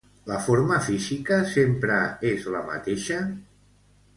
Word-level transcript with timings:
La 0.29 0.37
forma 0.45 0.77
física 0.85 1.37
sempre 1.51 1.99
és 2.33 2.49
la 2.57 2.63
mateixa? 2.71 3.19